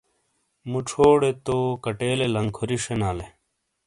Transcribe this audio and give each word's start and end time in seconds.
مُچھو 0.71 1.07
ڑے 1.21 1.31
تو 1.45 1.57
کَٹیلے 1.85 2.27
لنکھوری 2.35 2.77
شینالے۔ 2.83 3.27